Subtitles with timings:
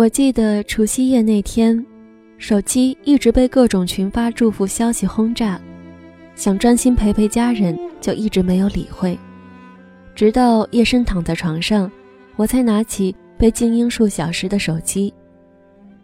[0.00, 1.84] 我记得除夕夜那天，
[2.38, 5.60] 手机一直被各种群发祝福消息轰炸，
[6.34, 9.18] 想专心陪陪家人，就一直没有理会。
[10.14, 11.92] 直到夜深躺在床上，
[12.36, 15.12] 我才拿起被静音数小时的手机，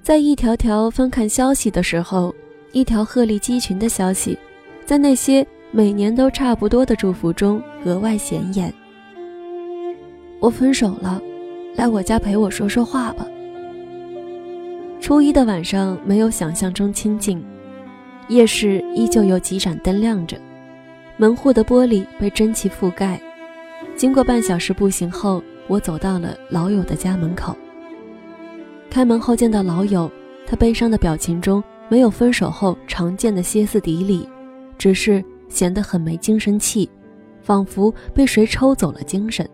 [0.00, 2.34] 在一条条翻看消息的时候，
[2.72, 4.38] 一条鹤立鸡群的消息，
[4.86, 8.72] 在那些每年都差不多的祝福中格外显眼。
[10.40, 11.20] 我分手了，
[11.76, 13.26] 来我家陪我说说话吧。
[15.02, 17.44] 初一的晚上没有想象中清静，
[18.28, 20.40] 夜市依旧有几盏灯亮着，
[21.16, 23.20] 门户的玻璃被蒸汽覆盖。
[23.96, 27.56] 经过半小时步行后，我走到了老友的家门口。
[28.88, 30.08] 开门后见到老友，
[30.46, 34.28] 他悲伤的表情中没有分手后常见的歇斯底里，
[34.78, 36.88] 只是显得很没精神气，
[37.42, 39.44] 仿佛被谁抽走了精神。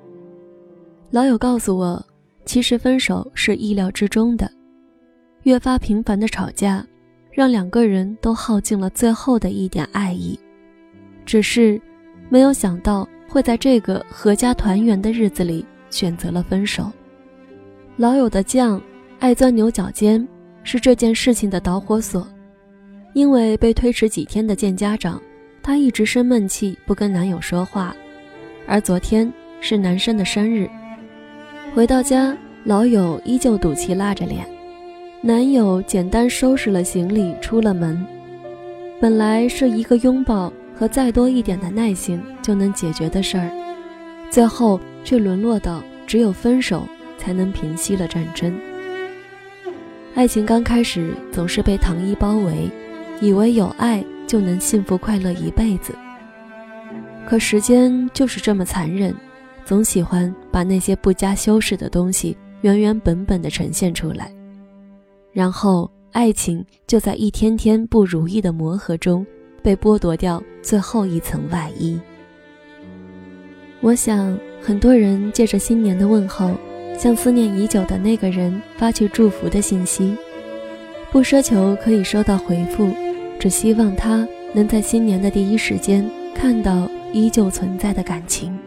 [1.10, 2.04] 老友告诉我，
[2.44, 4.57] 其实分手是意料之中的。
[5.48, 6.84] 越发频繁的吵架，
[7.32, 10.38] 让两个人都耗尽了最后的一点爱意，
[11.24, 11.80] 只是
[12.28, 16.92] 没有想到会在这个阖家团圆的日子里选择了分手。
[17.96, 18.78] 老友的犟，
[19.20, 20.28] 爱钻牛角尖，
[20.64, 22.28] 是这件事情的导火索。
[23.14, 25.18] 因为被推迟几天的见家长，
[25.62, 27.96] 她一直生闷气，不跟男友说话。
[28.66, 30.68] 而昨天是男生的生日，
[31.74, 34.46] 回到家，老友依旧赌气拉着脸。
[35.20, 38.06] 男友简单收拾了行李，出了门。
[39.00, 43.50] 本来是一个拥抱和再多一点的耐心就能解决的事儿，
[44.30, 48.56] 最后却沦落到只有分手才能平息了战争。
[50.14, 52.70] 爱情刚开始总是被糖衣包围，
[53.20, 55.92] 以为有爱就能幸福快乐一辈子。
[57.26, 59.12] 可时间就是这么残忍，
[59.64, 64.32] 总喜欢把那些不加修饰的东西原原本本的呈现出来。
[65.38, 69.24] 然后，爱情就在一天天不如意的磨合中，
[69.62, 71.96] 被剥夺掉最后一层外衣。
[73.80, 76.50] 我想，很多人借着新年的问候，
[76.98, 80.16] 向思念已久的那个人发去祝福的信息，
[81.12, 82.90] 不奢求可以收到回复，
[83.38, 86.04] 只希望他能在新年的第一时间
[86.34, 88.58] 看到依旧存在的感情。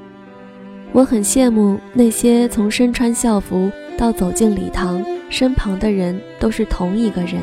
[0.93, 5.05] 我很羡慕那些从身穿校服到走进礼堂。
[5.31, 7.41] 身旁的人都是同一个人，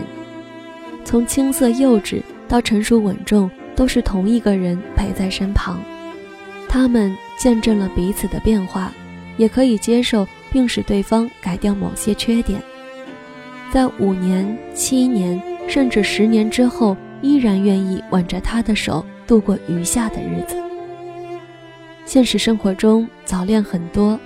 [1.04, 5.82] 从青涩幼稚到成熟稳重，都是同一个人陪在身旁。
[6.68, 8.92] 他们见证了彼此的变化，
[9.38, 12.60] 也可以接受并使对方改掉某些缺点。
[13.72, 20.56] 在五年、七年，甚至十年之后，依然愿意挽着他的手度过余下的日子。
[22.04, 24.20] 现实生活中，早恋很多。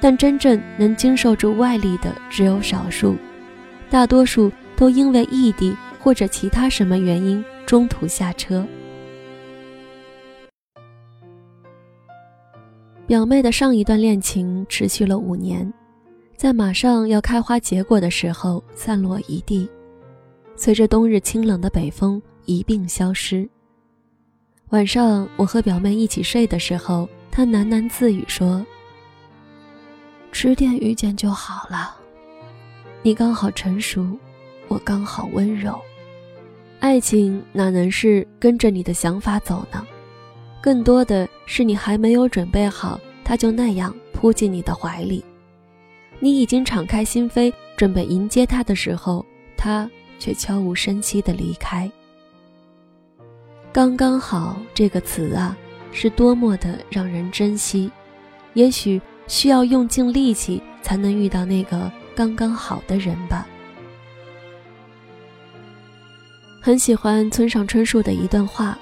[0.00, 3.16] 但真正能经受住外力的只有少数，
[3.88, 8.66] 大多数都因为异地或者其他什么原因中途下车。
[13.06, 15.72] 表妹的上一段恋情持续了五年，
[16.36, 19.68] 在马上要开花结果的时候散落一地，
[20.56, 23.48] 随着冬日清冷的北风一并消失。
[24.70, 28.64] 晚上我和表妹一起睡的时候，她喃喃自语说。
[30.34, 31.94] 迟点遇见就好了，
[33.02, 34.04] 你刚好成熟，
[34.66, 35.80] 我刚好温柔。
[36.80, 39.86] 爱情哪能是跟着你的想法走呢？
[40.60, 45.24] 更多的是你还没有准备好，他就那样扑进你的怀里。
[46.18, 49.24] 你已经敞开心扉，准备迎接他的时候，
[49.56, 51.88] 他却悄无声息地离开。
[53.72, 55.56] 刚刚好这个词啊，
[55.92, 57.88] 是多么的让人珍惜。
[58.54, 59.00] 也许。
[59.26, 63.46] 需要用尽力气才能遇到那个刚刚好的人吧。
[66.60, 68.78] 很喜欢村上春树的一段话：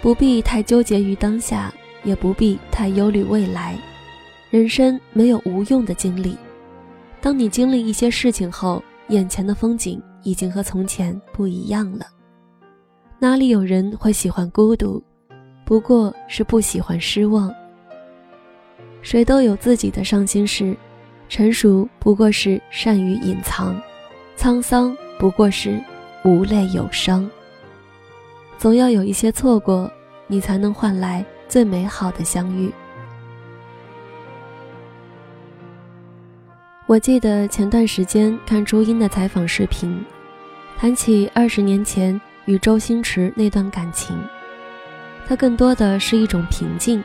[0.00, 1.72] 不必太纠结于当下，
[2.04, 3.76] 也不必太忧虑未来。
[4.50, 6.36] 人生没有无用的经历。
[7.20, 12.06] 当你经历一些事情后，眼前的风景已经和从前不一样了。
[13.18, 15.02] 哪里有人会喜欢孤独？
[15.64, 17.52] 不过是不喜欢失望。
[19.04, 20.74] 谁都有自己的伤心事，
[21.28, 23.78] 成熟不过是善于隐藏，
[24.34, 25.78] 沧桑不过是
[26.24, 27.30] 无泪有伤。
[28.56, 29.92] 总要有一些错过，
[30.26, 32.72] 你才能换来最美好的相遇。
[36.86, 40.02] 我记得前段时间看朱茵的采访视频，
[40.78, 44.18] 谈起二十年前与周星驰那段感情，
[45.26, 47.04] 它更多的是一种平静。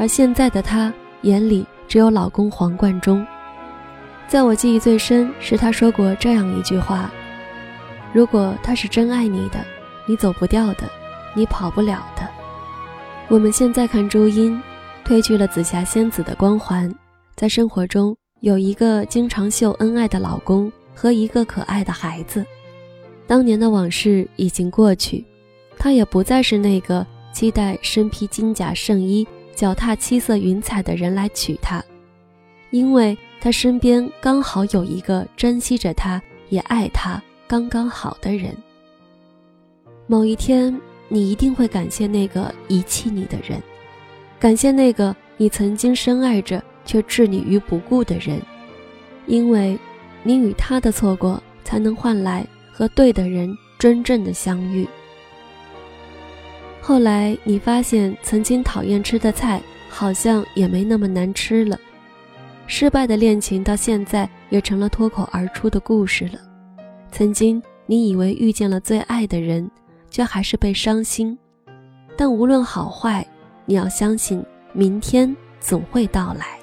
[0.00, 0.90] 而现在的她
[1.22, 3.24] 眼里只有老公黄贯中，
[4.26, 7.12] 在我记忆最深是他说过这样一句话
[8.14, 9.62] ：“如果他是真爱你的，
[10.06, 10.88] 你走不掉的，
[11.36, 12.26] 你跑不了的。”
[13.28, 14.58] 我们现在看朱茵，
[15.04, 16.90] 褪去了紫霞仙子的光环，
[17.36, 22.42] 在生活中有一个经常秀恩爱的老公和一个可爱的孩子。
[23.26, 25.22] 当年的往事已经过去，
[25.76, 31.84] 她也不再是那个期待身披金甲圣衣、脚踏七色云彩的人来娶她，
[32.70, 33.16] 因为。
[33.42, 36.20] 他身边刚好有一个珍惜着他，
[36.50, 37.18] 也爱他
[37.48, 38.54] 刚刚好的人。
[40.06, 43.58] 某一天，你一定会感谢那个遗弃你的人，
[44.38, 48.38] 感谢那个你曾经深爱着却置你于不顾的人，
[49.26, 49.78] 因为，
[50.22, 54.86] 你与他的错过，才能换来和对的人真正的相遇。
[56.80, 61.78] 后来，你发现曾经讨厌吃的菜，好像也没那么难吃了。
[62.66, 66.38] 失败的恋情到现在也成了脱口而出的故事了。
[67.12, 69.70] 曾经你以为遇见了最爱的人，
[70.08, 71.36] 却还是被伤心。
[72.16, 73.26] 但无论好坏，
[73.66, 76.58] 你要相信明天总会到来。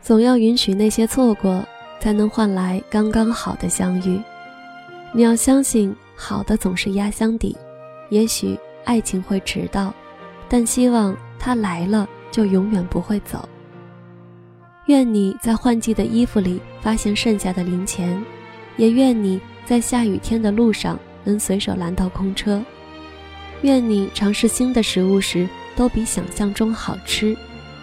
[0.00, 1.64] 总要允许那些错过，
[2.00, 4.20] 才能换来刚刚好的相遇。
[5.12, 7.56] 你要相信好的总是压箱底。
[8.08, 9.92] 也许爱情会迟到，
[10.48, 13.48] 但希望它来了就永远不会走。
[14.86, 18.24] 愿你在换季的衣服里发现剩下的零钱，
[18.76, 22.62] 也愿你在下雨天的路上能随手拦到空车。
[23.62, 27.36] 愿你尝试新的食物时都比想象中好吃，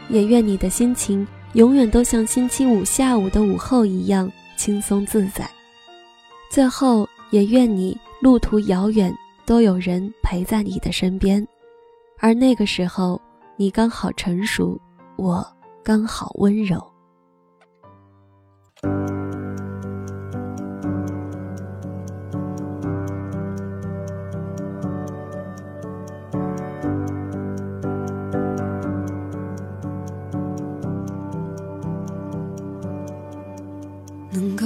[0.08, 5.50] 也愿你的心情永远都像星期五下午的午后一样轻松自在。
[6.50, 9.14] 最后，也愿你路途遥远
[9.45, 11.45] 都有人陪在你的身边，
[12.18, 13.22] 而那个时候
[13.57, 14.80] 你刚好成熟，
[15.18, 15.45] 我
[15.84, 16.81] 刚好温柔。
[34.31, 34.66] 能够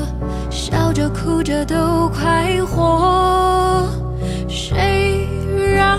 [0.91, 3.87] 笑着哭着都快活。
[4.49, 5.25] 谁
[5.73, 5.97] 让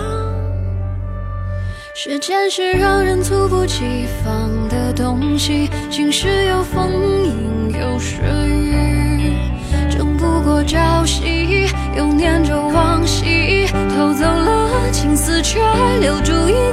[1.95, 5.67] 时间是让人猝不及防的东西？
[5.89, 6.91] 晴时有风，
[7.23, 9.33] 阴有时雨。
[9.89, 11.67] 争不过朝夕，
[11.97, 13.65] 又念着往昔，
[13.97, 15.59] 偷走了青丝，却
[16.01, 16.72] 留住一